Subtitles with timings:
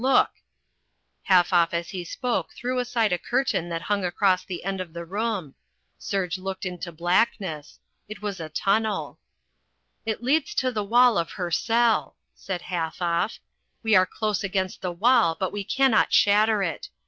[0.01, 0.31] Look"
[1.29, 5.05] Halfoff as he spoke threw aside a curtain that hung across the end of the
[5.05, 5.53] room.
[5.99, 7.77] Serge looked into blackness.
[8.09, 9.19] It was a tunnel.
[10.03, 13.37] "It leads to the wall of her cell," said Halfoff.
[13.83, 16.89] "We are close against the wall but we cannot shatter it.